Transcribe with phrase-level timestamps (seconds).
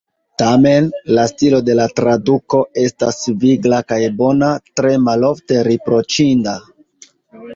[0.41, 0.85] Tamen,
[1.17, 4.49] la stilo de la traduko estas vigla kaj bona,
[4.81, 6.55] tre malofte riproĉinda.